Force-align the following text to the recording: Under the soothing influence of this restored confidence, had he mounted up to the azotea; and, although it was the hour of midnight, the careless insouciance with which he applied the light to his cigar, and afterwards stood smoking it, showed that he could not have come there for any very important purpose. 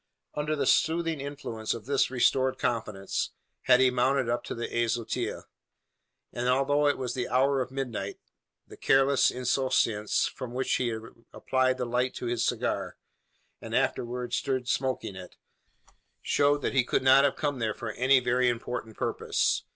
Under 0.33 0.55
the 0.55 0.65
soothing 0.65 1.21
influence 1.21 1.75
of 1.75 1.85
this 1.85 2.09
restored 2.09 2.57
confidence, 2.57 3.33
had 3.65 3.79
he 3.79 3.91
mounted 3.91 4.29
up 4.29 4.43
to 4.45 4.55
the 4.55 4.67
azotea; 4.83 5.45
and, 6.33 6.49
although 6.49 6.87
it 6.87 6.97
was 6.97 7.13
the 7.13 7.27
hour 7.29 7.61
of 7.61 7.69
midnight, 7.69 8.17
the 8.65 8.77
careless 8.77 9.29
insouciance 9.29 10.27
with 10.39 10.49
which 10.49 10.73
he 10.77 10.89
applied 11.31 11.77
the 11.77 11.85
light 11.85 12.15
to 12.15 12.25
his 12.25 12.43
cigar, 12.43 12.97
and 13.61 13.75
afterwards 13.75 14.35
stood 14.37 14.67
smoking 14.67 15.15
it, 15.15 15.35
showed 16.23 16.63
that 16.63 16.73
he 16.73 16.83
could 16.83 17.03
not 17.03 17.23
have 17.23 17.35
come 17.35 17.59
there 17.59 17.75
for 17.75 17.91
any 17.91 18.19
very 18.19 18.49
important 18.49 18.97
purpose. 18.97 19.65